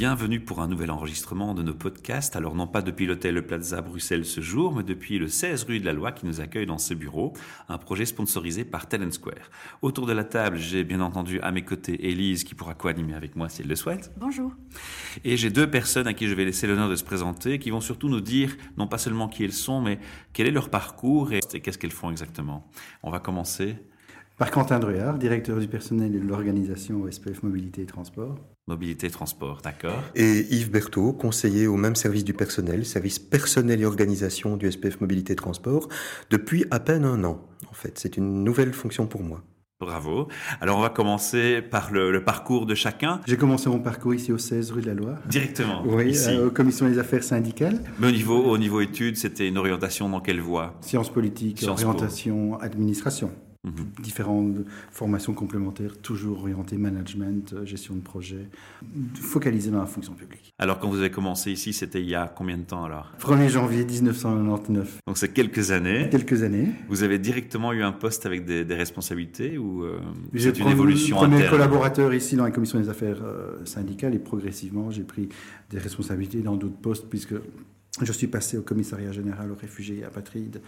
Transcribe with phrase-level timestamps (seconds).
[0.00, 2.34] Bienvenue pour un nouvel enregistrement de nos podcasts.
[2.34, 5.78] Alors non pas depuis l'hôtel Le Plaza Bruxelles ce jour, mais depuis le 16 rue
[5.78, 7.34] de la Loi qui nous accueille dans ce bureau,
[7.68, 9.50] un projet sponsorisé par Talent Square.
[9.82, 13.36] Autour de la table, j'ai bien entendu à mes côtés Élise qui pourra co-animer avec
[13.36, 14.10] moi si elle le souhaite.
[14.16, 14.54] Bonjour.
[15.22, 17.82] Et j'ai deux personnes à qui je vais laisser l'honneur de se présenter, qui vont
[17.82, 19.98] surtout nous dire non pas seulement qui elles sont, mais
[20.32, 22.66] quel est leur parcours et qu'est-ce qu'elles font exactement.
[23.02, 23.76] On va commencer.
[24.38, 28.38] Par Quentin Druard, directeur du personnel et de l'organisation au SPF Mobilité et Transport.
[28.70, 30.00] Mobilité et transport, d'accord.
[30.14, 35.00] Et Yves Berthaud, conseiller au même service du personnel, service personnel et organisation du SPF
[35.00, 35.88] Mobilité et Transport,
[36.30, 37.40] depuis à peine un an.
[37.68, 39.42] En fait, c'est une nouvelle fonction pour moi.
[39.80, 40.28] Bravo.
[40.60, 43.20] Alors on va commencer par le, le parcours de chacun.
[43.26, 45.14] J'ai commencé mon parcours ici au 16 rue de la Loi.
[45.26, 45.82] Directement.
[45.86, 46.28] Oui, ici.
[46.28, 50.08] euh, aux commissions des affaires syndicales, Mais au niveau, au niveau études, c'était une orientation
[50.10, 50.74] dans quelle voie?
[50.82, 51.88] Sciences politiques, Sciences Po.
[51.88, 53.30] orientation, administration.
[53.62, 53.72] Mhm.
[54.02, 54.56] Différentes
[54.90, 58.48] formations complémentaires, toujours orientées management, euh, gestion de projet,
[59.14, 60.54] focalisées dans la fonction publique.
[60.58, 63.12] Alors quand vous avez commencé ici, c'était il y a combien de temps alors?
[63.18, 66.08] 1er janvier 1999, Donc c'est quelques années.
[66.10, 66.68] quelques années.
[66.88, 70.00] Vous avez directement eu un poste avec des, des responsabilités ou euh,
[70.32, 71.50] J'ai c'est une premier- évolution premier interne?
[71.50, 75.28] collaborateur ici dans la commission des affaires euh, syndicales et progressivement j'ai pris
[75.68, 77.34] des responsabilités dans d'autres postes puisque
[78.06, 80.60] je suis passé au commissariat général aux réfugiés et apatrides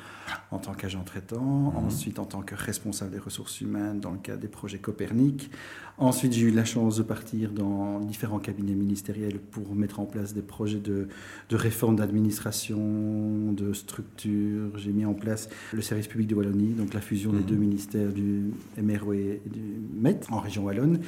[0.50, 4.40] en tant qu'agent traitant, ensuite en tant que responsable des ressources humaines dans le cadre
[4.40, 5.50] des projets Copernic.
[5.98, 10.32] Ensuite, j'ai eu la chance de partir dans différents cabinets ministériels pour mettre en place
[10.34, 11.08] des projets de,
[11.48, 14.76] de réforme d'administration, de structure.
[14.78, 17.44] J'ai mis en place le service public de Wallonie, donc la fusion des Mhm.
[17.46, 19.60] deux ministères du MRO et du
[19.94, 21.00] MET en région Wallonne.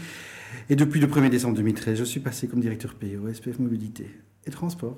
[0.69, 4.07] Et depuis le 1er décembre 2013, je suis passé comme directeur PO, SPF Mobilité
[4.47, 4.97] et Transport.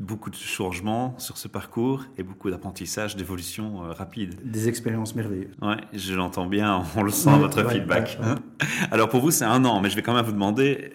[0.00, 4.34] Beaucoup de changements sur ce parcours et beaucoup d'apprentissage, d'évolution euh, rapide.
[4.44, 5.54] Des expériences merveilleuses.
[5.62, 8.18] Ouais, je l'entends bien, on le sent, Ouais, votre ouais, feedback.
[8.20, 8.34] ouais, ouais.
[8.90, 10.92] Alors pour vous, c'est un an, mais je vais quand même vous demander,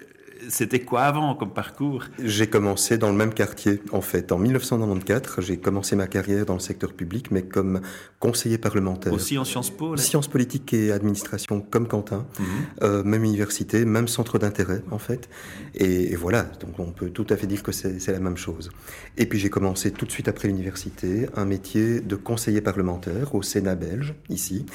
[0.48, 2.06] c'était quoi avant comme parcours?
[2.24, 4.32] J'ai commencé dans le même quartier, en fait.
[4.32, 7.82] En 1994, j'ai commencé ma carrière dans le secteur public, mais comme
[8.20, 9.14] conseiller parlementaire.
[9.14, 10.02] Aussi en Sciences Po là?
[10.02, 12.26] Sciences politiques et administration, comme Quentin.
[12.40, 12.46] Mhm.
[12.84, 15.30] Euh, même université, même centre d'intérêt en fait.
[15.76, 18.72] Et, et voilà, donc on peut tout à fait dire que c'est la même chose.
[19.18, 23.42] Et puis j'ai commencé tout de suite après l'université un métier de conseiller parlementaire au
[23.42, 24.66] Sénat belge, ici.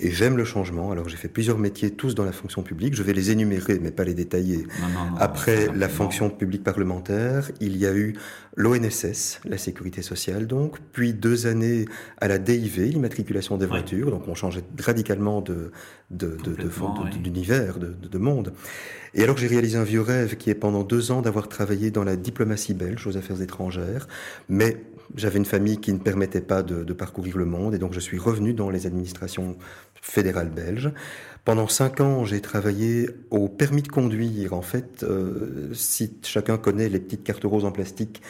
[0.00, 2.94] Et j'aime le changement, alors j'ai fait plusieurs métiers, tous dans la fonction publique.
[2.94, 4.66] Je vais les énumérer, mais pas les détailler.
[4.80, 8.14] Non, non, non, Après la fonction publique parlementaire, il y a eu
[8.56, 11.86] l'ONSS, la sécurité sociale donc, puis deux années
[12.20, 15.70] à la DIV, l'immatriculation des voitures, donc on changeait radicalement de,
[16.10, 16.36] de, de- de,
[16.68, 17.18] Complètement, de- oui.
[17.18, 18.52] d'univers, de, de- de monde.
[19.14, 22.04] Et alors j'ai réalisé un vieux rêve qui est pendant deux ans d'avoir travaillé dans
[22.04, 24.06] la diplomatie belge aux affaires étrangères,
[24.48, 24.76] mais
[25.16, 28.00] j'avais une famille qui ne permettait pas de, de parcourir le monde, et donc je
[28.00, 29.56] suis revenu dans les administrations
[30.00, 30.90] fédérales belges.
[31.44, 34.52] Pendant cinq ans, j'ai travaillé au permis de conduire.
[34.52, 38.22] En fait, euh, si chacun connaît les petites cartes roses en plastique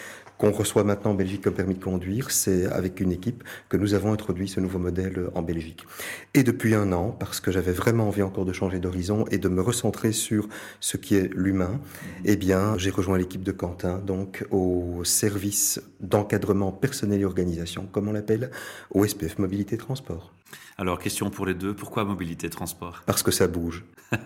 [0.42, 3.94] qu'on reçoit maintenant en Belgique comme permis de conduire, c'est avec une équipe que nous
[3.94, 5.86] avons introduit ce nouveau modèle en Belgique.
[6.34, 9.48] Et depuis un an, parce que j'avais vraiment envie encore de changer d'horizon et de
[9.48, 10.48] me recentrer sur
[10.80, 11.80] ce qui est l'humain,
[12.24, 12.36] eh
[12.76, 18.50] j'ai rejoint l'équipe de Quentin, donc au service d'encadrement personnel et organisation, comme on l'appelle,
[18.90, 20.32] au SPF Mobilité Transport.
[20.82, 23.04] Alors question pour les deux, pourquoi mobilité transport?
[23.06, 23.84] Parce que ça bouge.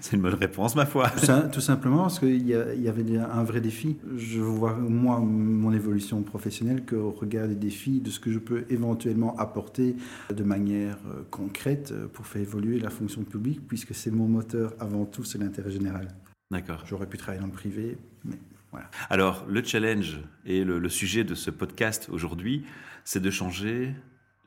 [0.00, 1.10] C'est une bonne réponse ma foi.
[1.10, 3.96] Tout, sim- tout simplement parce qu'il y, avait un vrai défi.
[4.16, 8.64] Je vois, moi, mon évolution professionnelle qu'au regard des défis, de ce que je peux
[8.70, 9.96] éventuellement apporter
[10.32, 14.74] de manière euh, concrète euh, pour faire évoluer la fonction publique, puisque c'est mon moteur
[14.78, 16.06] avant tout, c'est l'intérêt général.
[16.52, 16.84] D'accord.
[16.86, 18.38] J'aurais pu travailler dans le privé, mais
[18.70, 18.88] voilà.
[19.10, 22.64] Alors, le challenge et le, le sujet de ce podcast aujourd'hui,
[23.02, 23.92] c'est de changer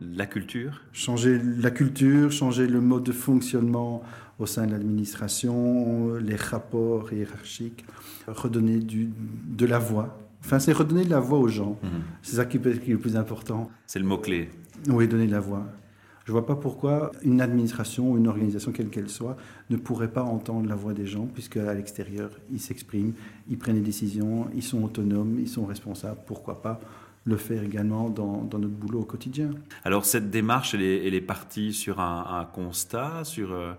[0.02, 0.82] la culture.
[0.94, 4.04] Changer la culture, changer le mode de fonctionnement
[4.40, 7.86] au sein de l'administration, les rapports hiérarchiques,
[8.28, 9.10] redonner du,
[9.48, 10.18] de la voix.
[10.46, 11.80] Enfin, c'est redonner de la voix aux gens.
[11.82, 11.90] Mhm.
[12.22, 13.70] C'est ça qui être le plus important.
[13.88, 14.50] C'est le mot-clé.
[14.90, 15.66] Oui, donner de la voix.
[16.26, 19.38] Je ne vois pas pourquoi une administration ou une organisation, quelle qu'elle soit,
[19.70, 23.14] ne pourrait pas entendre la voix des gens, puisque à l'extérieur, ils s'expriment,
[23.50, 26.20] ils prennent des décisions, ils sont autonomes, ils sont responsables.
[26.26, 26.82] Pourquoi pas
[27.28, 29.52] le faire également dans, dans notre boulot au quotidien
[29.84, 33.74] Alors, cette démarche, elle est, elle est partie sur un, un constat, sur euh,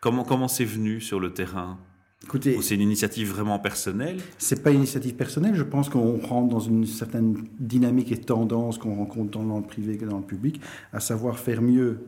[0.00, 1.78] comment comment c'est venu sur le terrain?
[2.22, 4.16] Écoutez, c'est une initiative vraiment personnelle?
[4.38, 5.54] C'est pas une initiative personnelle.
[5.54, 9.64] Je pense qu'on rentre dans une certaine dynamique et tendance qu'on rencontre tant dans le
[9.66, 10.58] privé que dans le public,
[10.94, 12.00] à savoir faire mieux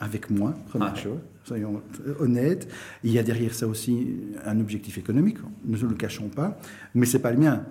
[0.00, 0.98] avec moins, première Ouais.
[1.00, 1.82] chose, soyons
[2.18, 2.68] honnêtes.
[3.04, 6.58] Il y a derrière ça aussi un objectif économique, ne le cachons pas,
[6.94, 7.64] mais c'est pas le mien.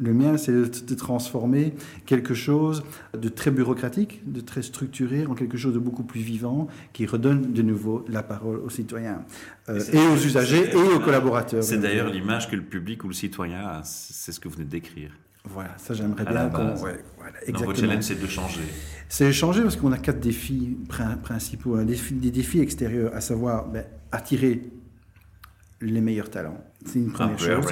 [0.00, 1.74] Le mien, c'est de transformer
[2.06, 2.82] quelque chose
[3.12, 7.52] de très bureaucratique, de très structuré, en quelque chose de beaucoup plus vivant, qui redonne
[7.52, 9.24] de nouveau la parole aux citoyens,
[9.68, 11.62] euh, et, aux usagers et aux collaborateurs.
[11.62, 14.64] C'est d'ailleurs l'image que le public ou le citoyen a, c'est ce que vous venez
[14.64, 15.10] de décrire.
[15.44, 16.50] Voilà, ça j'aimerais bien.
[16.82, 18.60] Ouais, voilà, votre challenge, c'est de changer.
[19.08, 20.78] C'est de changer parce qu'on a quatre défis
[21.22, 21.82] principaux.
[21.82, 24.62] Défi, des défis extérieurs, à savoir ben, attirer
[25.80, 26.62] les meilleurs talents.
[26.84, 27.66] C'est une première chose.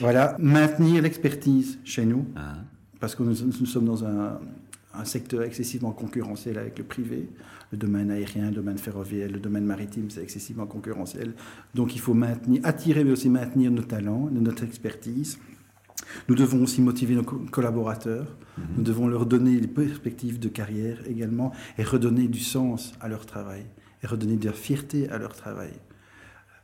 [0.00, 2.56] Voilà, maintenir l'expertise chez nous, ah.
[3.00, 4.38] parce que nous, sommes dans un,
[5.04, 7.28] secteur excessivement concurrentiel avec le privé.
[7.72, 11.34] Le domaine aérien, le domaine ferroviaire, le domaine maritime, c'est excessivement concurrentiel.
[11.74, 15.38] Donc il faut maintenir, attirer, mais aussi maintenir nos talents, notre expertise.
[16.28, 18.36] Nous devons aussi motiver nos collaborateurs.
[18.58, 18.64] Mhm.
[18.78, 23.24] Nous devons leur donner des perspectives de carrière également et redonner du sens à leur
[23.24, 23.64] travail
[24.02, 25.70] et redonner de la fierté à leur travail.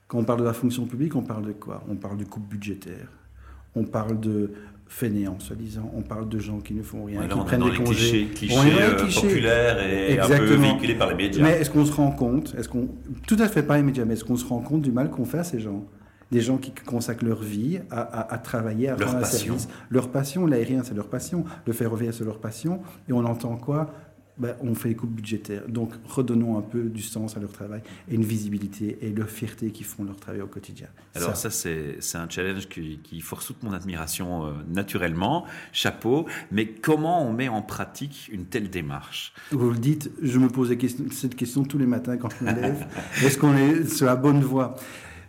[0.08, 1.82] Quand on parle de la fonction publique, on parle de quoi?
[1.90, 3.08] On parle du coupe budgétaire.
[3.74, 4.52] On parle de
[4.88, 5.90] fainéants, soi-disant.
[5.96, 8.26] On parle de gens qui ne font rien, qui prennent des congés.
[8.26, 10.36] Clichés, clichés, euh, populaires et Exactement.
[10.36, 11.42] un peu véhiculés par les médias.
[11.42, 12.88] Mais est-ce qu'on se rend compte est-ce qu'on
[13.26, 15.24] Tout à fait pas les médias, mais est-ce qu'on se rend compte du mal qu'on
[15.24, 15.84] fait à ces gens?
[16.32, 19.68] Des gens qui consacrent leur vie à, travailler, à rendre un service.
[19.90, 21.44] Leur passion, l'aérien, c'est leur passion.
[21.66, 22.80] Le ferroviaire, c'est leur passion.
[23.08, 23.92] Et on entend quoi?
[24.38, 25.66] Ben, on fait les coupes budgétaires.
[25.66, 27.80] Donc, redonnons un peu du sens à leur travail
[28.10, 30.88] et une visibilité et leur fierté qui font leur travail au quotidien.
[31.14, 35.46] Alors, ça, c'est un challenge qui, force toute mon admiration euh, naturellement.
[35.72, 36.26] Chapeau.
[36.52, 39.32] Mais comment on met en pratique une telle démarche?
[39.50, 40.76] Vous le dites, je me pose
[41.10, 42.86] cette question tous les matins quand je me lève.
[43.24, 44.76] Est-ce qu'on est sur la bonne voie?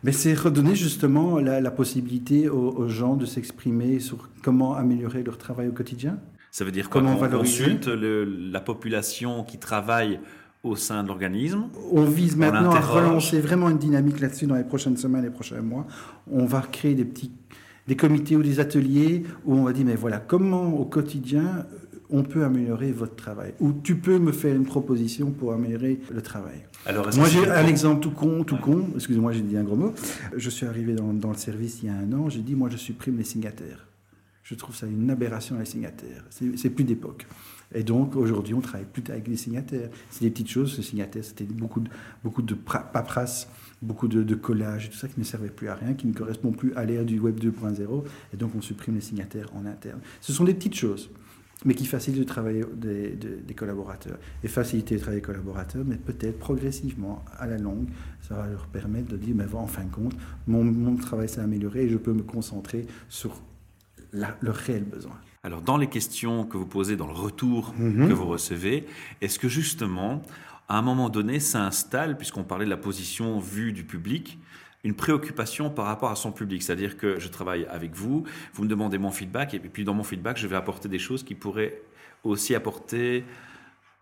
[0.03, 5.69] Mais c'est redonner justement la, possibilité aux gens de s'exprimer sur comment améliorer leur travail
[5.69, 6.19] au quotidien?
[6.57, 10.19] Ça veut dire Comment on consulte la population qui travaille
[10.63, 11.65] au sein de l'organisme.
[11.91, 15.61] On vise maintenant à relancer vraiment une dynamique là-dessus dans les prochaines semaines, les prochains
[15.61, 15.85] mois.
[16.31, 17.31] On va créer des petits
[17.87, 21.67] des comités ou des ateliers où on va dire mais voilà comment au quotidien
[22.09, 23.53] on peut améliorer votre travail?
[23.59, 26.65] Ou tu peux me faire une proposition pour améliorer le travail?
[26.87, 28.87] Alors, moi j'ai un exemple tout con, tout con.
[28.95, 29.93] Excusez-moi, j'ai dit un gros mot.
[30.35, 32.29] Je suis arrivé dans, dans le service il y a un an.
[32.29, 33.85] J'ai dit moi je supprime les signataires.
[34.47, 36.23] Je trouve ça une aberration les signataires.
[36.29, 37.27] C'est plus d'époque.
[37.75, 39.89] Et donc aujourd'hui, on travaille plus avec les signataires.
[40.09, 40.77] C'est des petites choses.
[40.77, 41.89] Les signataires, c'était beaucoup de,
[42.23, 43.49] beaucoup paperasse,
[43.81, 46.13] beaucoup de, de collage et tout ça qui ne servait plus à rien, qui ne
[46.13, 48.03] correspond plus à l'ère du Web 2.0.
[48.33, 49.99] Et donc on supprime les signataires en interne.
[50.21, 51.09] Ce sont des petites choses
[51.65, 54.19] mais qui facilitent le travail des, des, collaborateurs.
[54.43, 57.87] Et faciliter le travail des collaborateurs, mais peut-être progressivement, à la longue,
[58.21, 60.15] ça va leur permettre de dire, mais en fin de compte,
[60.45, 63.41] mon, mon travail s'est amélioré et je peux me concentrer sur
[64.11, 65.19] le réel besoin.
[65.43, 68.07] Alors, dans les questions que vous posez, dans le retour mhm.
[68.07, 68.85] que vous recevez,
[69.21, 70.21] est-ce que justement,
[70.67, 74.39] à un moment donné, s'installe, puisqu'on parlait de la position vue du public,
[74.83, 76.63] une préoccupation par rapport à son public?
[76.63, 80.03] C'est-à-dire que je travaille avec vous, vous me demandez mon feedback, et puis dans mon
[80.03, 81.81] feedback, je vais apporter des choses qui pourraient
[82.23, 83.23] aussi apporter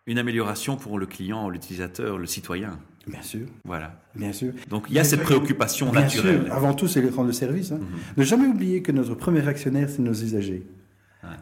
[0.07, 2.80] une amélioration pour le client, l'utilisateur, le citoyen.
[3.07, 3.48] Bien sûr.
[3.63, 4.02] Voilà.
[4.16, 4.54] Bien sûr.
[4.69, 6.46] Donc il y a cette préoccupation Bien naturelle.
[6.46, 6.54] Sûr.
[6.54, 7.72] Avant tout, c'est le rendre service.
[7.72, 7.80] Hein.
[7.80, 8.00] Mhm.
[8.18, 10.63] Ne jamais oublier que notre premier actionnaire, c'est nos usagers.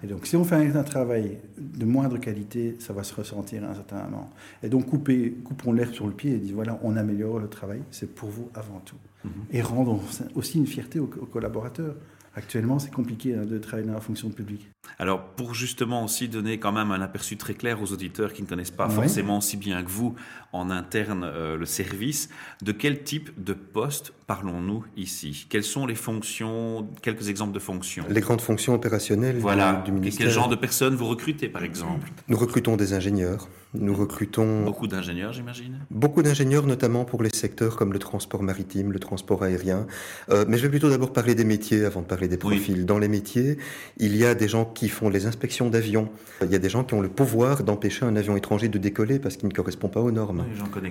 [0.02, 3.68] Et donc, si on fait un, travail de moindre qualité, ça va se ressentir à
[3.68, 4.30] un certain moment.
[4.62, 7.82] Et donc, couper, coupons l'air sur le pied et disons voilà, on améliore le travail,
[7.92, 8.96] c'est pour vous avant tout.
[9.26, 9.32] Mhm.
[9.52, 10.00] Et rendons
[10.36, 11.96] aussi une fierté aux collaborateurs.
[12.36, 14.68] Actuellement, c'est compliqué hein, de travailler dans la fonction publique.
[15.00, 18.48] Alors, pour justement aussi donner quand même un aperçu très clair aux auditeurs qui ne
[18.48, 20.16] connaissent pas forcément aussi bien que vous
[20.52, 22.30] en interne euh, le service,
[22.62, 25.46] de quel type de poste parlons-nous ici?
[25.50, 28.04] Quelles sont les fonctions, quelques exemples de fonctions?
[28.10, 29.82] Les grandes fonctions opérationnelles voilà.
[29.86, 30.26] du, ministère.
[30.26, 32.12] Quel genre de personnes vous recrutez, par exemple?
[32.28, 33.48] Nous recrutons des ingénieurs.
[33.76, 34.66] Nous recrutons...
[34.66, 35.80] Beaucoup d'ingénieurs, j'imagine?
[35.90, 39.88] Beaucoup d'ingénieurs, notamment pour les secteurs comme le transport maritime, le transport aérien.
[40.30, 42.86] Euh, mais je vais plutôt d'abord parler des métiers avant de parler des profils.
[42.86, 43.58] Dans les métiers,
[43.98, 46.10] il y a des gens qui font les inspections d'avions.
[46.42, 49.20] Il y a des gens qui ont le pouvoir d'empêcher un avion étranger de décoller
[49.20, 50.46] parce qu'il ne correspond pas aux normes.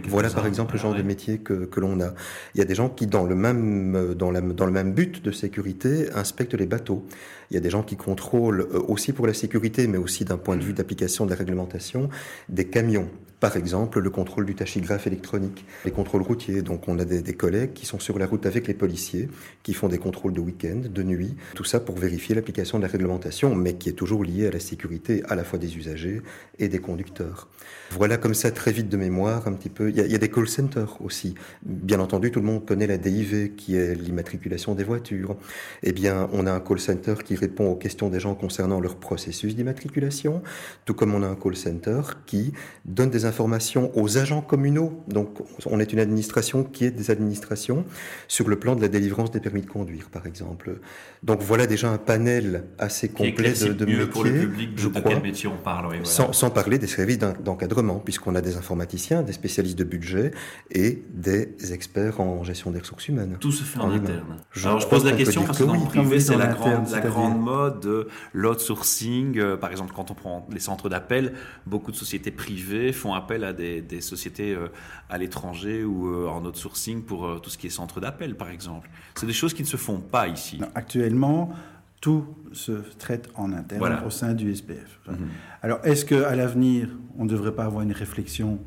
[0.09, 2.15] voilà par exemple le genre de métier que, que l'on a.
[2.55, 5.23] Il y a des gens qui, dans le même, dans, la, dans le même but
[5.23, 7.05] de sécurité, inspectent les bateaux.
[7.53, 10.39] Il y a des gens qui contrôlent euh, aussi pour la sécurité, mais aussi d'un
[10.39, 12.09] point de vue d'application de la réglementation,
[12.49, 13.11] des camions.
[13.41, 16.63] Par exemple, le contrôle du tachygraphe électronique, les contrôles routiers.
[16.63, 19.29] Donc, on a des, des collègues qui sont sur la route avec les policiers,
[19.65, 21.35] qui font des contrôles de week-end, de nuit.
[21.55, 24.61] Tout ça pour vérifier l'application de la réglementation, mais qui est toujours lié à la
[24.61, 26.23] sécurité à la fois des usagers
[26.59, 27.49] et des conducteurs.
[27.91, 29.91] Voilà comme ça très vite de mémoire un petit peu.
[29.91, 31.35] Il y a, il y a des call centers aussi.
[31.65, 35.37] Bien entendu, tout le monde connaît la DIV, qui est l'immatriculation des voitures.
[35.83, 38.97] Eh bien, on a un call center qui répond aux questions des gens concernant leur
[38.97, 40.43] processus d'immatriculation,
[40.85, 42.53] tout comme on a un call center qui
[42.85, 45.03] donne des informations aux agents communaux.
[45.09, 47.85] Donc, on est une administration qui est des administrations
[48.29, 50.81] sur le plan de la délivrance des permis de conduire, par exemple.
[51.23, 54.07] Donc voilà déjà un panel assez complet de, de métiers.
[54.07, 55.87] pour le public de, je crois, quel métier on parle.
[55.87, 56.05] Oui, voilà.
[56.05, 60.33] sans, sans, parler des services d'encadrement, puisqu'on a des informaticiens, des spécialistes de budget
[60.71, 63.37] et des experts en gestion des ressources humaines.
[63.41, 64.37] Tout se fait en, en interne.
[64.51, 67.01] Je Alors je pose la question parce que dans le privé, c'est la, grande, la
[67.01, 69.39] grande mode de l'outsourcing.
[69.39, 71.35] Euh, par exemple, quand on prend les centres d'appel,
[71.67, 74.69] beaucoup de sociétés privées font appel à des, des sociétés euh,
[75.11, 78.89] à l'étranger ou euh, en outsourcing pour tout ce qui est centre d'appel, par exemple.
[79.15, 80.59] C'est des choses qui ne se font pas ici.
[80.61, 81.51] Non, actuellement,
[82.01, 84.05] tout se traite en interne voilà.
[84.05, 85.01] au sein du SPF.
[85.07, 85.17] Mm -hmm.
[85.63, 88.59] Alors, est-ce qu'à l'avenir, on ne devrait pas avoir une réflexion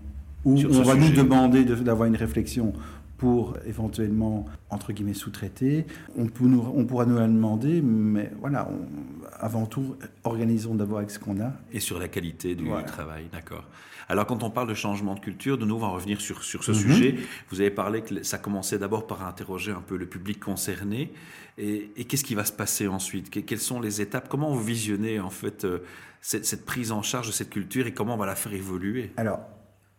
[0.46, 1.10] ou on va sujet?
[1.10, 2.74] nous demander d'avoir une réflexion
[3.18, 5.86] pour éventuellement, entre guillemets, sous-traiter.
[6.18, 6.28] On,
[6.76, 11.40] on, pourra nous la demander, mais voilà, on, avant tout, organisons d'abord avec ce qu'on
[11.40, 11.54] a.
[11.72, 12.84] Et sur la qualité du voilà.
[12.84, 13.66] travail, d'accord.
[14.08, 16.64] Alors, quand on parle de changement de culture, de nouveau, on va revenir sur, sur
[16.64, 16.78] ce mm -hmm.
[16.78, 17.16] sujet.
[17.50, 21.12] Vous avez parlé que ça commençait d'abord par interroger un peu le public concerné.
[21.58, 23.30] Et, et qu'est-ce qui va se passer ensuite?
[23.48, 24.28] Quelles sont les étapes?
[24.30, 25.80] Comment vous visionnez, en fait, euh,
[26.22, 29.12] cette, cette prise en charge de cette culture et comment on va la faire évoluer?
[29.18, 29.40] Alors,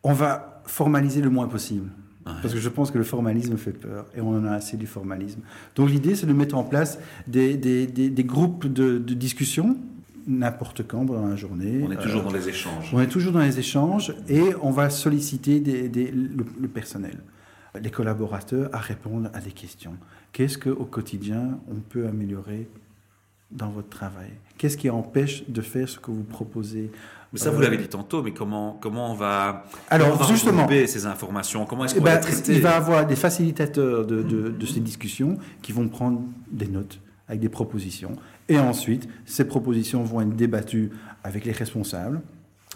[0.03, 1.91] on va formaliser le moins possible.
[2.43, 4.89] Parce que je pense que le formalisme fait peur et on en a assez du
[4.89, 5.41] formalisme.
[5.77, 9.77] Donc l'idée, c'est de mettre en place des, des, des, des groupes de, de discussion
[10.27, 11.85] n'importe quand dans la journée.
[11.87, 12.91] On est toujours euh, dans les échanges.
[12.93, 17.19] On est toujours dans les échanges et on va solliciter des, des, le, le, personnel,
[17.81, 19.95] les collaborateurs à répondre à des questions.
[20.33, 22.69] Qu'est-ce qu'au quotidien on peut améliorer
[23.53, 24.31] dans votre travail?
[24.59, 26.91] Qu'est-ce qui empêche de faire ce que vous proposez?
[27.33, 30.33] Mais ça, vous l'avez dit tantôt, mais comment, comment on va, Alors, comment on va
[30.33, 31.67] justement, ces informations?
[31.67, 32.55] Comment est-ce qu'on ben, va les traiter?
[32.55, 36.69] Il va y avoir des facilitateurs de, de, de, ces discussions qui vont prendre des
[36.69, 38.13] notes avec des propositions.
[38.49, 40.91] Et ensuite, ces propositions vont être débattues
[41.25, 42.21] avec les responsables.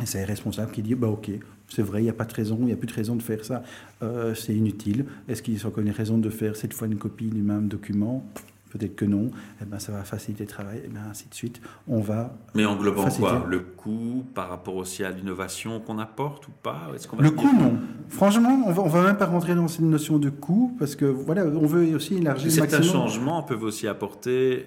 [0.03, 1.31] Et c'est les responsables qui disent bah, Ok,
[1.69, 3.23] c'est vrai, il n'y a pas de raison, il n'y a plus de raison de
[3.23, 3.63] faire ça,
[4.03, 5.05] euh, c'est inutile.
[5.29, 7.69] Est-ce qu'il y a encore une raison de faire cette fois une copie du même
[7.69, 8.25] document?
[8.71, 11.35] Peut-être que non, eh ben, ça va faciliter le travail, et eh bien ainsi de
[11.35, 11.61] suite.
[11.87, 12.37] On va.
[12.55, 13.31] Mais englobant faciliter.
[13.31, 13.47] quoi?
[13.47, 16.91] Le coût par rapport aussi à l'innovation qu'on apporte ou pas?
[16.99, 17.79] Qu Le coût, non.
[18.09, 21.05] Franchement, on va, on va même pas rentrer dans cette notion de coût parce que
[21.05, 22.51] voilà, on veut aussi élargir.
[22.51, 24.67] Certains changements peuvent aussi apporter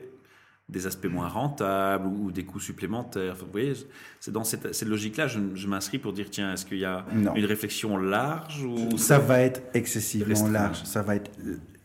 [0.70, 3.36] des aspects moins rentables ou, des coûts supplémentaires.
[3.36, 3.74] Vous voyez,
[4.20, 7.06] c'est dans cette, cette logique-là, je, je m'inscris pour dire tiens, est-ce qu'il y a
[7.14, 7.36] non.
[7.36, 10.84] une réflexion large ou ça va être excessivement large.
[10.84, 11.32] Ça va être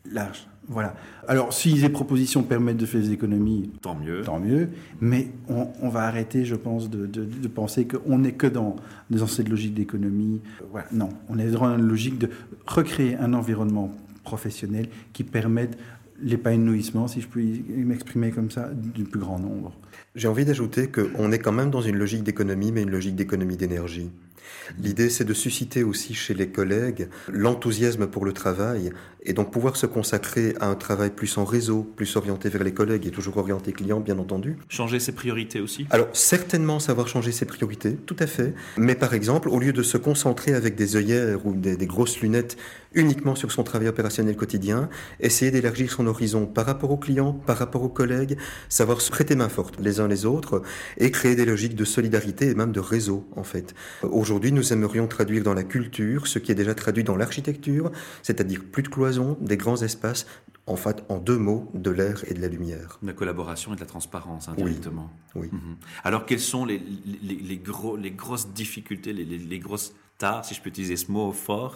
[0.04, 0.46] large.
[0.68, 0.94] Voilà.
[1.26, 4.22] Alors, si les propositions permettent de faire des économies, tant mieux.
[4.22, 4.68] Tant mieux.
[5.00, 8.76] Mais on, on va arrêter, je pense, de, de, de penser qu'on n'est que dans,
[9.10, 10.40] dans cette logique d'économie.
[10.70, 10.87] Voilà.
[10.92, 12.28] Non, on est dans une logique de
[12.66, 13.90] recréer un environnement
[14.25, 15.78] professionnel qui permette
[16.20, 19.72] l'épanouissement, si je puis m'exprimer comme ça, du plus grand nombre.
[20.16, 23.56] J'ai envie d'ajouter qu'on est quand même dans une logique d'économie, mais une logique d'économie
[23.56, 24.10] d'énergie.
[24.78, 29.76] L'idée, c'est de susciter aussi chez les collègues l'enthousiasme pour le travail et donc pouvoir
[29.76, 33.36] se consacrer à un travail plus en réseau, plus orienté vers les collègues et toujours
[33.36, 34.56] orienté client, bien entendu.
[34.68, 35.86] Changer ses priorités aussi?
[35.90, 38.54] Alors, certainement savoir changer ses priorités, tout à fait.
[38.76, 42.20] Mais par exemple, au lieu de se concentrer avec des œillères ou des, des grosses
[42.20, 42.56] lunettes
[42.94, 44.88] uniquement sur son travail opérationnel quotidien,
[45.20, 48.38] essayer d'élargir son horizon par rapport aux clients, par rapport aux collègues,
[48.68, 50.62] savoir se prêter main forte les uns les autres
[50.96, 53.74] et créer des logiques de solidarité et même de réseau, en fait.
[54.02, 57.90] Aujourd'hui, nous aimerions traduire dans la culture ce qui est déjà traduit dans l'architecture,
[58.23, 60.26] c'est-à-dire plus de cloisons, des grands espaces,
[60.66, 62.99] en fait, en deux mots, de l'air et de la lumière.
[63.02, 65.11] De la collaboration et de la transparence, indirectement.
[65.35, 65.49] Oui.
[65.52, 65.59] oui.
[65.59, 65.76] Mm -hmm.
[66.04, 66.78] Alors, quelles sont les,
[67.28, 71.11] les, les, gros, les grosses difficultés, les, les, grosses tares, si je peux utiliser ce
[71.11, 71.75] mot fort,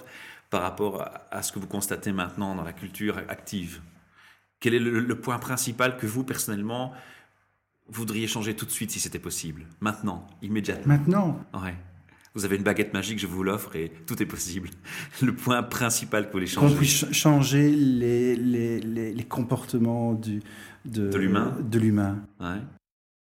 [0.51, 3.81] par rapport à, à, ce que vous constatez maintenant dans la culture active?
[4.61, 6.93] Quel est le, le point principal que vous, personnellement,
[7.89, 9.63] voudriez changer tout de suite si c'était possible?
[9.81, 11.29] Maintenant, immédiatement Maintenant?
[11.55, 11.77] Ouais.
[12.35, 14.71] Vous avez une baguette magique, je vous l'offre et tout est possible.
[15.23, 16.73] Le point principal que vous voulez changer.
[16.73, 20.41] Qu'on puisse changer les, les, les, les comportements du,
[20.87, 21.57] de, de l'humain.
[21.63, 22.25] De l'humain.
[22.41, 22.61] Ouais.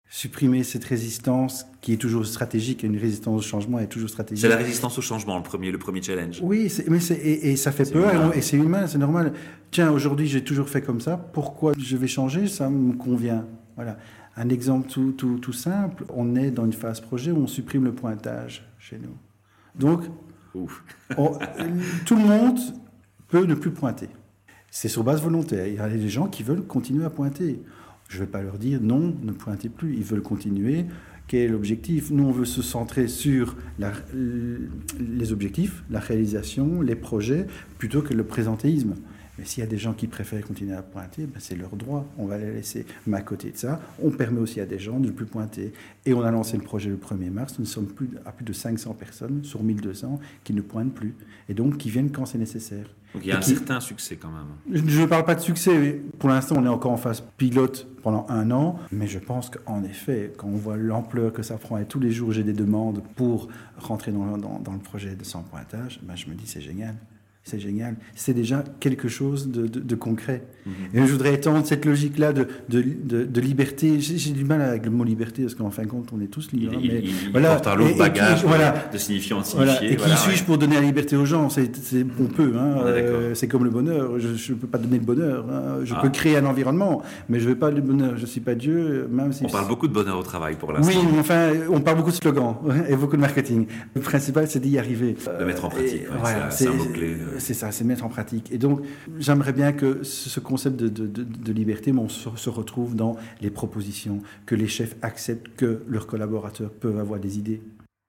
[0.09, 4.43] Supprimer cette résistance qui est toujours stratégique, une résistance au changement est toujours stratégique.
[4.43, 6.39] C'est la résistance au changement, le premier, le premier challenge.
[6.43, 8.31] Oui, mais et, et, ça fait peur, humain.
[8.33, 9.33] et c'est humain, c'est normal.
[9.71, 12.47] Tiens, aujourd'hui j'ai toujours fait comme ça, pourquoi je vais changer?
[12.47, 13.47] Ça me convient.
[13.75, 13.97] Voilà.
[14.37, 17.83] Un exemple tout, tout, tout, simple, on est dans une phase projet où on supprime
[17.83, 19.15] le pointage chez nous.
[19.75, 20.03] Donc,
[21.17, 21.39] on,
[22.05, 22.59] tout le monde
[23.29, 24.09] peut ne plus pointer.
[24.69, 25.67] C'est sur base volontaire.
[25.67, 27.61] Il y a des gens qui veulent continuer à pointer.
[28.09, 29.95] Je ne vais pas leur dire non, ne pointez plus.
[29.95, 30.85] Ils veulent continuer.
[31.27, 32.11] Quel est l'objectif?
[32.11, 33.93] Nous, on veut se centrer sur la,
[34.99, 37.47] les objectifs, la réalisation, les projets,
[37.77, 38.95] plutôt que le présentéisme.
[39.39, 42.05] Mais s'il y a des gens qui préfèrent continuer à pointer, ben c'est leur droit.
[42.19, 42.85] On va les laisser.
[43.07, 45.73] Mais à côté de ça, on permet aussi à des gens de ne plus pointer.
[46.05, 47.57] Et on a lancé le projet le 1er mars.
[47.57, 51.15] Nous sommes plus, à plus de 500 personnes sur 1200 qui ne pointent plus.
[51.49, 52.85] Et donc qui viennent quand c'est nécessaire.
[53.15, 54.45] Donc il y a Et un qui- certain succès quand même.
[54.87, 55.77] Je ne parle pas de succès.
[55.79, 58.77] mais Pour l'instant, on est encore en phase pilote pendant un an.
[58.91, 62.11] Mais je pense qu'en effet, quand on voit l'ampleur que ça prend et tous les
[62.11, 63.47] jours j'ai des demandes pour
[63.77, 66.95] rentrer dans, dans- dans le projet de 100 pointages, ben je me dis c'est génial.
[67.45, 67.97] C'est génial.
[68.15, 70.43] C'est déjà quelque chose de, de- de concret.
[70.93, 72.47] Et je voudrais étendre cette logique-là de,
[73.41, 73.99] liberté.
[73.99, 76.53] J'ai du mal avec le mot liberté parce qu'en fin de compte, on est tous
[76.53, 76.71] libres.
[76.81, 77.49] il- mais il- il voilà.
[77.49, 78.73] porte un lourd qui- bagage voilà.
[78.93, 79.73] de signifiant en Voilà.
[79.75, 79.87] signifié.
[79.93, 80.45] Et qui voilà, suis-je ouais.
[80.45, 81.49] pour donner la liberté aux gens?
[81.49, 82.53] C'est c'est- on peut.
[82.57, 82.75] Hein.
[82.75, 82.91] D'accord.
[82.93, 84.17] Euh, c'est comme le bonheur.
[84.19, 85.45] Je ne peux pas donner le bonheur.
[85.51, 85.79] hein.
[85.83, 85.99] Je Ah.
[86.01, 88.13] peux créer un environnement, mais je ne veux pas le bonheur.
[88.15, 89.43] Je ne suis pas Dieu, même si.
[89.45, 90.97] On parle beaucoup de bonheur au travail pour l'instant.
[90.97, 92.55] Oui, mais enfin, on parle beaucoup de slogans
[92.89, 93.65] et beaucoup de marketing.
[93.95, 95.17] Le principal, c'est d'y arriver.
[95.39, 97.32] De mettre en pratique, ouais, c'est un- c'est un mot-clé, euh.
[97.39, 98.51] C'est ça, c'est mettre en pratique.
[98.51, 98.81] Et donc,
[99.19, 102.49] j'aimerais bien que ce ce concept de, de- de- de liberté, mais on se, se
[102.49, 107.61] retrouve dans les propositions, que les chefs acceptent que leurs collaborateurs peuvent avoir des idées,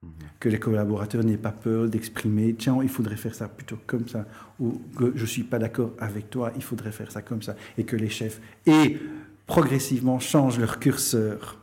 [0.03, 0.09] Mhm.
[0.39, 4.25] que les collaborateurs n'aient pas peur d'exprimer, tiens, il faudrait faire ça plutôt comme ça,
[4.59, 7.83] ou que je suis pas d'accord avec toi, il faudrait faire ça comme ça, et
[7.85, 8.99] que les chefs et
[9.47, 11.57] progressivement changent leur curseur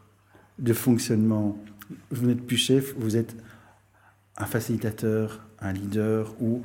[0.59, 1.57] de fonctionnement.
[2.11, 3.37] Vous n'êtes plus chef, vous êtes
[4.37, 6.63] un facilitateur, un leader ou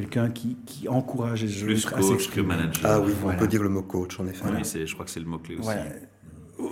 [0.00, 2.46] quelqu'un qui, qui encourage les Plus autres à coach que s'exprimer.
[2.46, 2.82] manager.
[2.84, 3.36] Ah oui, Voilà.
[3.36, 4.44] on peut dire le mot coach, en effet.
[4.46, 5.64] Oui, je crois que c'est le mot-clé aussi.
[5.64, 5.84] Voilà.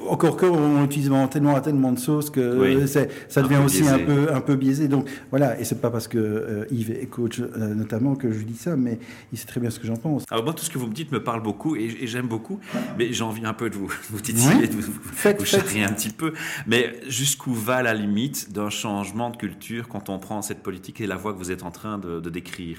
[0.09, 2.89] Encore que on vraiment tellement à tellement de sauces que Oui.
[3.29, 3.95] ça devient aussi biaisé.
[3.95, 4.89] un peu un peu biaisé.
[4.89, 8.43] Donc voilà, et c'est pas parce que euh, Yves est coach euh, notamment que je
[8.43, 8.99] dis ça, mais
[9.33, 10.25] il sait très bien ce que j'en pense.
[10.29, 12.59] Alors moi, tout ce que vous me dites me parle beaucoup et, et j'aime beaucoup,
[12.99, 14.69] mais j'ai envie un peu de vous, vous titiller, Oui.
[14.69, 15.61] de vous, Faites, vous faites.
[15.65, 16.33] charrier un petit peu.
[16.67, 21.07] Mais jusqu'où va la limite d'un changement de culture quand on prend cette politique et
[21.07, 22.79] la voie que vous êtes en train de, de décrire?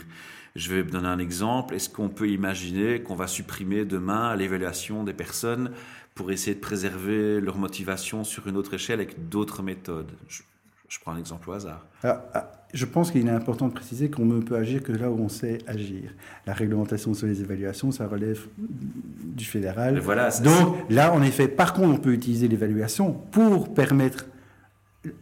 [0.58, 1.76] Je vais vous donner un exemple.
[1.76, 5.70] Est-ce qu'on peut imaginer qu'on va supprimer demain l'évaluation des personnes
[6.16, 10.12] pour essayer de préserver leur motivation sur une autre échelle avec d'autres méthodes?
[10.28, 10.42] Je,
[10.90, 11.86] je prends un exemple au hasard.
[12.02, 15.12] Alors, ah, je pense qu'il est important de préciser qu'on ne peut agir que là
[15.12, 16.10] où on sait agir.
[16.48, 19.98] La réglementation sur les évaluations, ça relève du fédéral.
[19.98, 24.26] Et voilà, Donc là, en effet, par contre, on peut utiliser l'évaluation pour permettre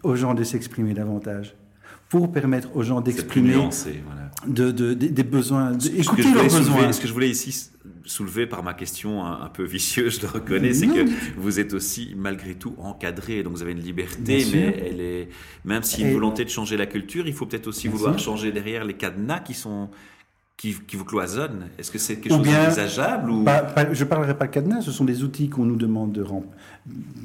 [0.01, 1.55] aux gens de s'exprimer davantage,
[2.19, 4.01] pour permettre aux gens d'exprimer nuancé.
[4.05, 4.21] Voilà.
[4.47, 6.91] de, de- des- des besoins, Ce- ce que d'écouter je voulais leurs soulever- besoins.
[6.91, 7.69] Ce que je voulais ici
[8.05, 11.05] soulever par ma question un, un peu vicieuse, je le reconnais, c'est que
[11.37, 15.29] vous êtes aussi malgré tout encadré, donc vous avez une liberté, mais elle est,
[15.63, 17.97] même s'il y a une volonté de changer la culture, il faut peut-être aussi Bien
[17.97, 18.33] vouloir sûr.
[18.33, 19.89] changer derrière les cadenas qui sont
[20.57, 21.65] qui, qui vous cloisonnent.
[21.77, 24.51] Est-ce que c'est quelque Ou chose d'envisageable ou Pas- pas- je ne parlerai pas de
[24.53, 26.51] cadenas, ce sont des outils qu'on nous demande de remplir.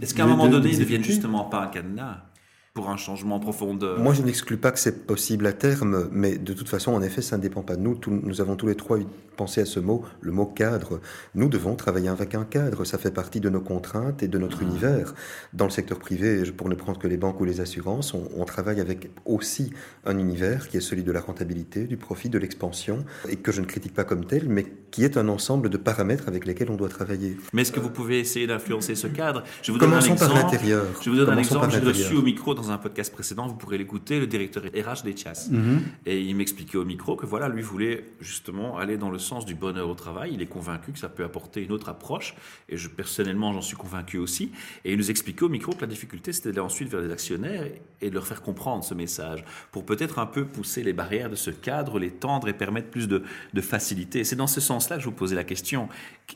[0.02, 2.24] est-ce qu'à un moment donné, ils ne deviennent justement pas un cadenas?
[2.72, 6.38] Pour un changement en profondeur Moi, je n'exclus pas que c'est possible à terme, mais
[6.38, 7.96] de toute façon, en effet, ça ne dépend pas de nous.
[7.96, 8.98] Tout- nous avons tous les trois
[9.36, 11.00] pensé à ce mot, le mot cadre.
[11.34, 12.84] Nous devons travailler avec un cadre.
[12.84, 15.14] Ça fait partie de nos contraintes et de notre univers.
[15.52, 18.28] Dans le secteur privé, je- pour ne prendre que les banques ou les assurances, on,
[18.36, 19.72] on travaille avec aussi
[20.04, 23.62] un univers qui est celui de la rentabilité, du profit, de l'expansion, et que je
[23.62, 26.76] ne critique pas comme tel, mais qui est un ensemble de paramètres avec lesquels on
[26.76, 27.36] doit travailler.
[27.52, 29.42] Mais est-ce que vous pouvez essayer d'influencer ce cadre?
[29.62, 30.52] Je vous donne un Commençons par exemple.
[30.52, 30.84] l'intérieur.
[31.00, 31.74] Je vous donne un Commençons exemple.
[31.94, 35.16] J'ai reçu au micro dans un podcast précédent, vous pourrez l'écouter, le directeur RH des
[35.16, 35.50] Chasses.
[35.50, 35.82] Mhm.
[36.06, 39.54] Et il m'expliquait au micro que voilà, lui voulait justement aller dans le sens du
[39.54, 40.32] bonheur au travail.
[40.34, 42.34] Il est convaincu que ça peut apporter une autre approche.
[42.68, 44.52] Et je, personnellement, j'en suis convaincu aussi.
[44.84, 47.66] Et il nous expliquait au micro que la difficulté, c'était d'aller ensuite vers les actionnaires
[48.00, 51.36] et de leur faire comprendre ce message pour peut-être un peu pousser les barrières de
[51.36, 54.24] ce cadre, les tendre et permettre plus de, de facilité.
[54.24, 55.88] C'est dans ce sens-là que je vous posais la question.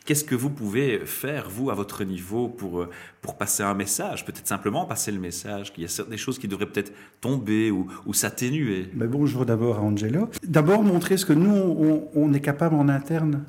[0.04, 2.90] Qu'est-ce que vous pouvez faire, vous, à votre niveau, pour, euh,
[3.22, 4.24] pour passer un message?
[4.24, 7.86] Peut-être simplement passer le message, qu'il y a des choses qui devraient peut-être tomber ou,
[8.06, 8.86] ou s'atténuer.
[8.94, 10.28] Ben, bonjour d'abord à Angelo.
[10.46, 13.42] D'abord montrer ce que nous, on, on est capable en interne.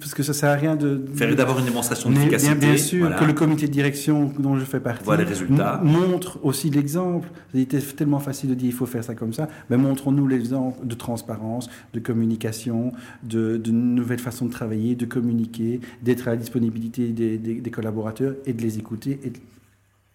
[0.00, 0.98] Parce que ça sert à rien de...
[1.14, 2.54] Faire d'abord une démonstration Mais d'efficacité.
[2.54, 3.16] bien, bien sûr voilà.
[3.16, 5.78] que le comité de direction dont je fais partie les résultats.
[5.84, 7.28] montre aussi l'exemple.
[7.52, 9.46] Il était tellement facile de dire il faut faire ça comme ça.
[9.68, 12.92] Mais montrons-nous l'exemple de transparence, de communication,
[13.24, 17.70] de, de nouvelles façons de travailler, de communiquer, d'être à la disponibilité des, des- des
[17.70, 19.20] collaborateurs et de les écouter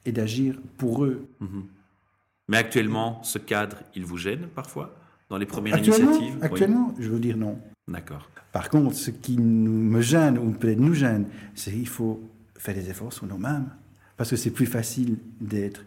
[0.06, 1.28] et, d'agir pour eux.
[1.42, 1.64] Mhm.
[2.50, 4.96] Mais actuellement, ce cadre, il vous gêne parfois
[5.30, 6.46] dans les premières Actuellement, initiatives Oui.
[6.46, 7.58] actuellement je veux dire non.
[7.88, 8.28] D'accord.
[8.52, 12.22] Par contre, ce qui nous, me gêne, ou peut-être nous gêne, c'est qu'il faut
[12.58, 13.68] faire des efforts sur nous-mêmes.
[14.18, 15.86] Parce que c'est plus facile d'être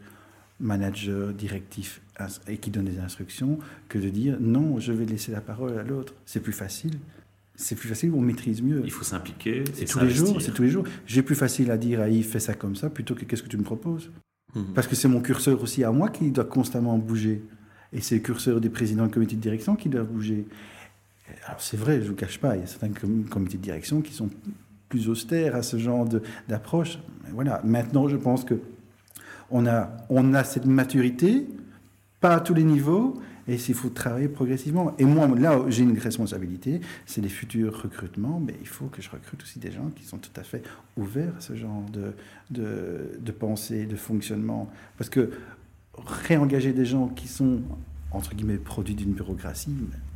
[0.60, 2.00] manager, directif
[2.46, 5.82] et qui donne des instructions que de dire non, je vais laisser la parole à
[5.82, 6.14] l'autre.
[6.24, 6.98] C'est plus facile.
[7.56, 8.82] C'est plus facile, on maîtrise mieux.
[8.84, 10.84] Il faut s'impliquer C'est tous les jours, c'est tous les jours.
[11.06, 13.48] J'ai plus facile à dire à Yves, fais ça comme ça, plutôt que qu'est-ce que
[13.48, 14.10] tu me proposes?
[14.54, 14.74] Mhm.
[14.74, 17.42] Parce que c'est mon curseur aussi à moi qui doit constamment bouger.
[17.92, 20.46] Et c'est le curseur des présidents du comité de direction qui doit bouger.
[21.46, 22.90] Alors c'est vrai, je ne vous cache pas, il y a certains
[23.30, 24.30] comités de direction qui sont
[24.88, 26.06] plus austères à ce genre
[26.48, 26.98] d'approche.
[27.32, 27.60] Voilà.
[27.64, 28.60] Maintenant, je pense que
[29.50, 31.46] on a, on a cette maturité,
[32.20, 34.94] pas à tous les niveaux, et s'il faut travailler progressivement.
[34.98, 39.10] Et moi, là, j'ai une responsabilité, c'est les futurs recrutements, mais il faut que je
[39.10, 40.62] recrute aussi des gens qui sont tout à fait
[40.96, 42.12] ouverts à ce genre de,
[42.50, 44.70] de, de pensée, de fonctionnement.
[44.98, 45.30] Parce que
[45.94, 47.62] réengager des gens qui sont,
[48.10, 49.74] entre guillemets, produits d'une bureaucratie,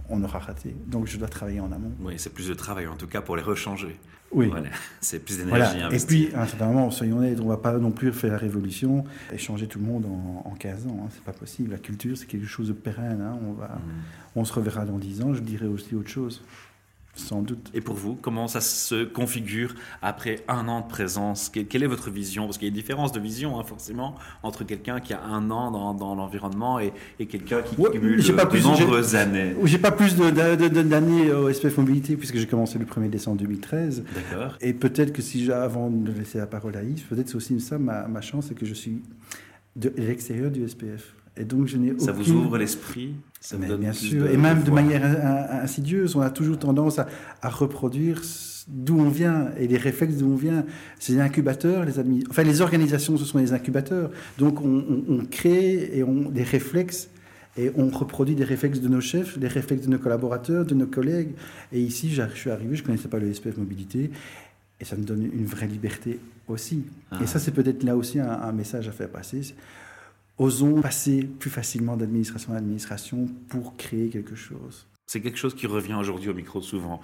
[0.09, 0.75] on aura raté.
[0.87, 1.93] Donc je dois travailler en amont.
[2.01, 3.97] Oui, c'est plus de travail, en tout cas, pour les rechanger.
[4.33, 4.51] Oui.
[5.01, 5.95] C'est plus d'énergie voilà.
[5.95, 8.33] Et puis, à un certain moment, soyons honnêtes, on ne va pas non plus faire
[8.33, 11.01] la révolution et changer tout le monde en, en 15 ans.
[11.05, 11.09] Hein.
[11.13, 11.71] C'est pas possible.
[11.71, 13.21] La culture, c'est quelque chose de pérenne.
[13.21, 13.39] Hein.
[13.47, 13.81] On, va, mm.
[14.37, 15.35] on se reverra dans 10 ans.
[15.35, 16.43] Je dirais aussi autre chose.
[17.17, 17.71] Sans doute.
[17.75, 21.51] Et pour vous, comment ça se configure après un an de présence?
[21.51, 22.45] Quelle est votre vision?
[22.45, 25.51] Parce qu'il y a une différence de vision, hein, forcément, entre quelqu'un qui a un
[25.51, 29.57] an dans, dans l'environnement et, et quelqu'un qui cumule pas de plus, nombreuses années.
[29.65, 34.05] J'ai pas plus d'années au SPF Mobilité, puisque j'ai commencé le 1er décembre 2013.
[34.15, 34.59] D'accord.
[34.61, 37.79] Et peut-être que si, avant de laisser la parole à Yves, peut-être c'est aussi ça
[37.79, 39.01] ma, ma chance, c'est que je suis
[39.75, 41.15] de l'extérieur du SPF.
[41.39, 43.15] Et donc, je n'ai Ça vous ouvre l'esprit?
[43.55, 45.05] Bien sûr, et même de manière
[45.63, 48.21] insidieuse, on a toujours tendance à, reproduire
[48.67, 50.65] d'où on vient et les réflexes d'où on vient.
[50.99, 51.93] C'est les incubateurs, les
[52.29, 54.11] enfin les organisations, ce sont les incubateurs.
[54.39, 57.09] Donc on, crée et on des réflexes
[57.57, 60.87] et on reproduit des réflexes de nos chefs, des réflexes de nos collaborateurs, de nos
[60.87, 61.31] collègues.
[61.73, 64.11] Et ici, je suis arrivé, je ne connaissais pas le SPF Mobilité,
[64.79, 66.85] et ça me donne une vraie liberté aussi.
[67.13, 67.27] Et ah.
[67.27, 69.55] ça, c'est peut-être là aussi un, un, message à faire passer
[70.39, 74.87] osons passer plus facilement d'administration à administration pour créer quelque chose.
[75.09, 77.01] C'est quelque chose qui revient aujourd'hui au micro souvent,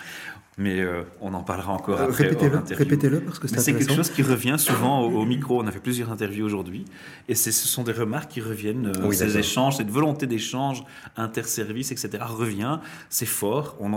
[0.59, 2.25] mais euh, on en parlera encore euh, après.
[2.25, 5.63] Répétez-le, répétez-le parce que c'est quelque chose qui revient souvent au, micro.
[5.63, 6.85] On a fait plusieurs interviews aujourd'hui,
[7.29, 8.93] et ce sont des remarques qui reviennent.
[8.97, 10.83] Euh, ces échanges, cette volonté d'échange
[11.17, 12.19] interservice, etc.
[12.27, 12.81] revient.
[13.09, 13.77] C'est fort.
[13.79, 13.93] On,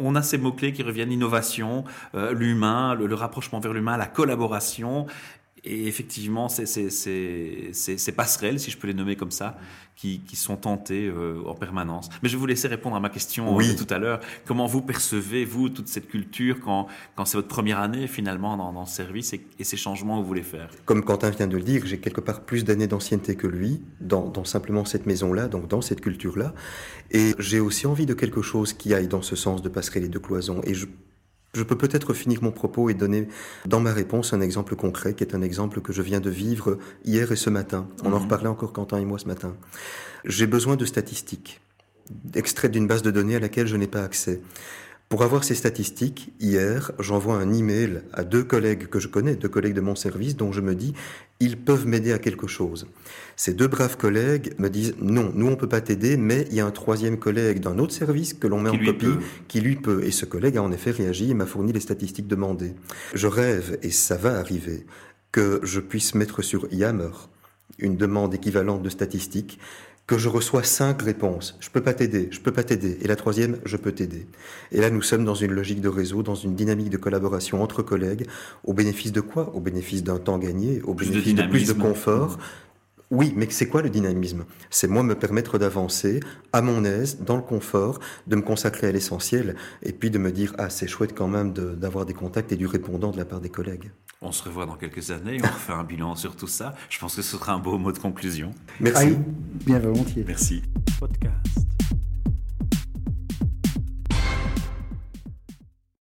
[0.00, 1.84] on, a ces mots clés qui reviennent l'innovation,
[2.32, 5.06] l'humain, le, le, rapprochement vers l'humain, la collaboration,
[5.64, 9.58] et effectivement, c'est ces passerelles, si je peux les nommer comme ça,
[10.00, 12.08] qui, qui sont tentées euh, en permanence.
[12.22, 13.74] Mais je vais vous laisser répondre à ma question oui.
[13.74, 14.20] de tout à l'heure.
[14.46, 18.72] Comment vous percevez, vous, toute cette culture quand, quand c'est votre première année, finalement, dans,
[18.72, 20.70] dans le service et, et, ces changements que vous voulez faire?
[20.86, 24.28] Comme Quentin vient de le dire, j'ai quelque part plus d'années d'ancienneté que lui, dans,
[24.28, 26.54] dans simplement cette maison-là, donc dans cette culture-là.
[27.10, 30.08] Et j'ai aussi envie de quelque chose qui aille dans ce sens de passerelle et
[30.08, 30.62] de cloison.
[30.64, 30.86] Et je
[31.52, 33.28] je peux peut-être finir mon propos et donner
[33.66, 36.78] dans ma réponse un exemple concret qui est un exemple que je viens de vivre
[37.04, 37.88] hier et ce matin.
[38.04, 38.24] On en mhm.
[38.24, 39.56] reparlait encore Quentin et moi ce matin.
[40.24, 41.60] J'ai besoin de statistiques,
[42.34, 44.40] extraites d'une base de données à laquelle je n'ai pas accès.
[45.10, 49.48] Pour avoir ces statistiques, hier, j'envoie un email à deux collègues que je connais, deux
[49.48, 50.94] collègues de mon service, dont je me dis,
[51.40, 52.86] ils peuvent m'aider à quelque chose.
[53.34, 56.60] Ces deux braves collègues me disent, non, nous on peut pas t'aider, mais il y
[56.60, 59.16] a un troisième collègue d'un autre service que l'on met en copie,
[59.48, 60.04] qui lui peut.
[60.04, 62.74] Et ce collègue a en effet réagi et m'a fourni les statistiques demandées.
[63.12, 64.86] Je rêve, et ça va arriver,
[65.32, 67.10] que je puisse mettre sur Yammer
[67.80, 69.58] une demande équivalente de statistiques
[70.10, 71.56] que je reçois cinq réponses.
[71.60, 72.98] Je peux pas t'aider, je peux pas t'aider.
[73.00, 74.26] Et la troisième, je peux t'aider.
[74.72, 77.84] Et là, nous sommes dans une logique de réseau, dans une dynamique de collaboration entre
[77.84, 78.26] collègues,
[78.64, 79.54] au bénéfice de quoi?
[79.54, 82.38] Au bénéfice d'un temps gagné, au bénéfice de, plus de confort.
[83.10, 84.44] Oui, mais c'est quoi le dynamisme?
[84.70, 86.20] C'est moi me permettre d'avancer
[86.52, 90.30] à mon aise, dans le confort, de me consacrer à l'essentiel, et puis de me
[90.30, 93.40] dire ah c'est chouette quand même d'avoir des contacts et du répondant de la part
[93.40, 93.90] des collègues.
[94.22, 96.74] On se revoit dans quelques années, on refait un bilan sur tout ça.
[96.88, 98.52] Je pense que ce sera un beau mot de conclusion.
[98.78, 99.16] Merci.
[99.66, 100.24] bien volontiers.
[100.26, 100.62] Merci.